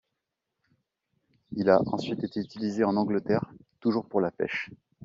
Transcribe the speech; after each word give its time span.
Il 1.51 1.69
a 1.69 1.79
ensuite 1.85 2.23
été 2.23 2.39
utilisé 2.39 2.83
en 2.83 2.95
Angleterre, 2.97 3.45
toujours 3.81 4.07
pour 4.09 4.19
la 4.19 4.31
pêche. 4.31 4.71